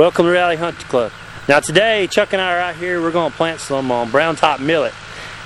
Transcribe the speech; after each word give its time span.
Welcome 0.00 0.24
to 0.24 0.32
Reality 0.32 0.56
Hunt 0.56 0.78
Club. 0.88 1.12
Now 1.46 1.60
today, 1.60 2.06
Chuck 2.06 2.32
and 2.32 2.40
I 2.40 2.56
are 2.56 2.58
out 2.58 2.76
here, 2.76 3.02
we're 3.02 3.10
going 3.10 3.30
to 3.30 3.36
plant 3.36 3.60
some 3.60 3.92
um, 3.92 4.10
brown 4.10 4.34
top 4.34 4.58
millet. 4.58 4.94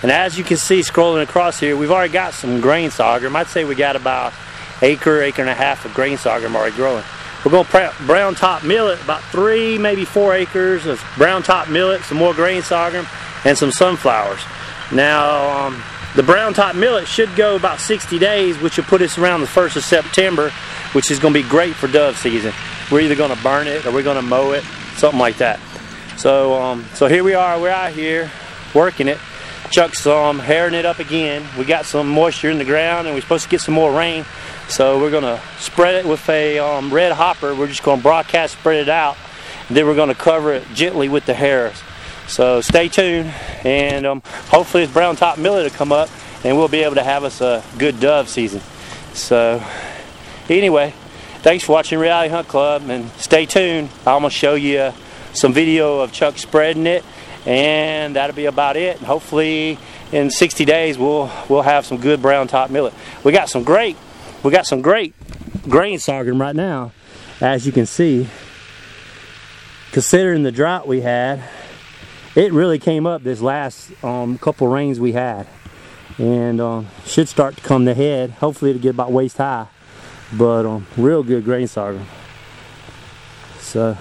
And 0.01 0.13
as 0.13 0.39
you 0.39 0.45
can 0.45 0.59
see 0.59 0.79
scrolling 0.79 1.25
across 1.25 1.59
here, 1.59 1.77
we've 1.77 1.91
already 1.91 2.13
got 2.13 2.35
some 2.35 2.61
grain 2.61 2.93
sorghum. 2.93 3.35
I'd 3.35 3.49
say 3.49 3.65
we 3.65 3.75
got 3.75 3.97
about 3.97 4.33
acre, 4.81 5.23
acre 5.23 5.43
and 5.43 5.51
a 5.51 5.55
half 5.55 5.85
of 5.85 5.93
grain 5.93 6.19
sorghum 6.19 6.55
already 6.55 6.77
growing. 6.77 7.03
We're 7.45 7.51
going 7.51 7.65
to 7.65 7.71
plant 7.73 7.95
brown 8.07 8.37
top 8.37 8.63
millet, 8.63 9.03
about 9.03 9.23
three, 9.25 9.77
maybe 9.77 10.05
four 10.05 10.37
acres 10.37 10.87
of 10.87 11.03
brown 11.17 11.43
top 11.43 11.69
millet, 11.69 12.03
some 12.03 12.19
more 12.19 12.33
grain 12.33 12.63
sorghum, 12.63 13.09
and 13.45 13.59
some 13.59 13.73
sunflowers. 13.73 14.41
Now, 14.93 15.67
um, 15.67 15.83
the 16.15 16.23
brown 16.23 16.55
top 16.55 16.77
millet 16.77 17.09
should 17.09 17.35
go 17.35 17.57
about 17.57 17.81
60 17.81 18.21
days, 18.21 18.57
which 18.61 18.77
will 18.77 18.85
put 18.85 19.03
us 19.03 19.19
around 19.19 19.41
the 19.41 19.49
1st 19.49 19.79
of 19.79 19.83
September, 19.83 20.51
which 20.93 21.11
is 21.11 21.19
going 21.19 21.35
to 21.35 21.43
be 21.43 21.49
great 21.49 21.75
for 21.75 21.89
dove 21.89 22.17
season. 22.17 22.53
We're 22.91 23.01
either 23.01 23.15
going 23.15 23.35
to 23.35 23.43
burn 23.43 23.67
it 23.67 23.87
or 23.87 23.93
we're 23.93 24.03
going 24.03 24.17
to 24.17 24.23
mow 24.23 24.53
it, 24.53 24.63
something 24.97 25.19
like 25.19 25.39
that. 25.39 25.59
So, 26.17 26.55
um, 26.55 26.85
so 26.95 27.07
here 27.07 27.25
we 27.25 27.35
are. 27.35 27.61
We're 27.61 27.71
out 27.71 27.93
here 27.93 28.31
working 28.75 29.09
it. 29.09 29.19
Chuck's 29.71 30.07
um, 30.07 30.39
hairing 30.39 30.75
it 30.75 30.85
up 30.85 30.99
again. 30.99 31.45
We 31.59 31.65
got 31.65 31.87
some 31.87 32.09
moisture 32.09 32.51
in 32.51 32.59
the 32.59 32.65
ground, 32.65 33.07
and 33.07 33.17
we're 33.17 33.23
supposed 33.23 33.45
to 33.45 33.51
get 33.51 33.61
some 33.61 33.75
more 33.75 33.93
rain. 33.97 34.25
So 34.69 35.01
we're 35.01 35.11
going 35.11 35.25
to 35.25 35.41
spread 35.59 35.97
it 35.97 36.09
with 36.09 36.29
a 36.29 36.59
um, 36.59 36.93
red 36.93 37.13
hopper. 37.13 37.55
We're 37.55 37.67
just 37.67 37.83
going 37.83 37.99
to 37.99 38.03
broadcast 38.03 38.59
spread 38.59 38.83
it 38.83 38.89
out. 38.89 39.17
Then 39.69 39.87
we're 39.87 39.95
going 39.95 40.11
to 40.11 40.15
cover 40.15 40.53
it 40.53 40.65
gently 40.75 41.09
with 41.09 41.27
the 41.27 41.35
hairs. 41.35 41.75
So 42.29 42.61
stay 42.61 42.89
tuned, 42.89 43.33
and 43.65 44.07
um, 44.07 44.23
hopefully 44.49 44.85
this 44.85 44.93
brown 44.93 45.17
top 45.17 45.39
millet 45.39 45.65
will 45.65 45.77
come 45.77 45.93
up, 45.93 46.09
and 46.45 46.57
we'll 46.57 46.69
be 46.69 46.83
able 46.83 46.95
to 46.95 47.03
have 47.03 47.25
us 47.25 47.41
a 47.41 47.63
good 47.79 48.01
dove 48.01 48.29
season. 48.29 48.61
So 49.13 49.63
anyway, 50.49 50.95
thanks 51.45 51.63
for 51.63 51.73
watching 51.73 51.99
Reality 51.99 52.31
Hunt 52.31 52.49
Club, 52.49 52.89
and 52.89 53.11
stay 53.19 53.45
tuned. 53.45 53.91
I'm 54.07 54.21
going 54.21 54.23
to 54.23 54.31
show 54.31 54.55
you 54.55 54.95
some 55.35 55.53
video 55.53 56.01
of 56.01 56.11
Chuck 56.11 56.39
spreading 56.39 56.87
it, 56.87 57.05
and 57.45 58.17
that'll 58.17 58.35
be 58.35 58.47
about 58.47 58.79
it. 58.79 58.97
And 58.97 59.07
hopefully 59.07 59.79
in 60.11 60.31
60 60.31 60.65
days 60.65 60.97
we'll 60.97 61.31
we'll 61.51 61.61
have 61.61 61.85
some 61.85 62.01
good 62.01 62.23
brown 62.23 62.49
top 62.49 62.71
millet. 62.71 62.95
We 63.25 63.33
got 63.33 63.51
some 63.51 63.63
great 63.63 63.99
we 64.43 64.53
got 64.53 64.65
some 64.65 64.81
great 64.81 65.15
grain 65.69 65.99
sorghum 65.99 66.41
right 66.41 66.57
now, 66.57 66.93
as 67.43 67.67
you 67.67 67.73
can 67.73 67.85
see. 67.85 68.27
Considering 69.93 70.45
the 70.45 70.53
drought 70.53 70.89
we 70.89 71.03
had, 71.03 71.45
it 72.35 72.55
really 72.55 72.79
came 72.79 73.07
up 73.07 73.23
this 73.23 73.43
last 73.43 73.93
um, 74.03 74.39
couple 74.39 74.67
rains 74.67 74.99
we 74.99 75.13
had 75.13 75.47
and 76.17 76.59
um, 76.59 76.89
should 77.05 77.29
start 77.29 77.57
to 77.57 77.63
come 77.63 77.85
to 77.85 77.93
head 77.93 78.31
hopefully 78.31 78.71
it'll 78.71 78.81
get 78.81 78.91
about 78.91 79.11
waist 79.11 79.37
high 79.37 79.67
but 80.33 80.67
um, 80.67 80.87
real 80.97 81.23
good 81.23 81.45
grain 81.45 81.67
sorghum. 81.67 82.07
So 83.59 83.97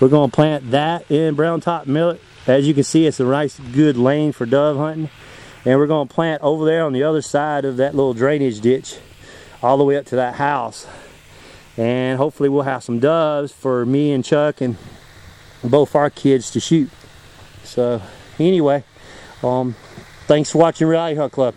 we're 0.00 0.08
to 0.30 0.34
plant 0.34 0.70
that 0.70 1.10
in 1.10 1.34
brown 1.34 1.60
top 1.60 1.86
millet. 1.86 2.20
As 2.46 2.66
you 2.66 2.74
can 2.74 2.84
see 2.84 3.06
it's 3.06 3.20
a 3.20 3.24
nice 3.24 3.58
good 3.58 3.96
lane 3.96 4.32
for 4.32 4.46
dove 4.46 4.76
hunting. 4.76 5.10
And 5.64 5.78
we're 5.78 5.86
to 6.08 6.14
plant 6.14 6.42
over 6.42 6.64
there 6.64 6.84
on 6.84 6.92
the 6.92 7.02
other 7.02 7.20
side 7.20 7.64
of 7.64 7.76
that 7.78 7.94
little 7.94 8.14
drainage 8.14 8.60
ditch 8.60 8.96
all 9.62 9.76
the 9.76 9.84
way 9.84 9.96
up 9.96 10.06
to 10.06 10.16
that 10.16 10.34
house. 10.36 10.86
And 11.76 12.18
hopefully 12.18 12.48
we'll 12.48 12.62
have 12.62 12.82
some 12.82 13.00
doves 13.00 13.52
for 13.52 13.84
me 13.84 14.12
and 14.12 14.24
Chuck 14.24 14.60
and 14.60 14.76
both 15.62 15.94
our 15.94 16.10
kids 16.10 16.50
to 16.52 16.60
shoot. 16.60 16.90
So 17.64 18.00
anyway, 18.38 18.84
um, 19.42 19.74
thanks 20.26 20.50
for 20.50 20.58
watching 20.58 20.86
Reality 20.86 21.16
Hunt 21.16 21.32
Club. 21.32 21.54